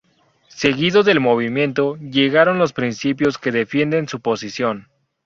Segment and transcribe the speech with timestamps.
[0.47, 4.87] Seguido del movimiento, llegaron los principios que defienden su posición.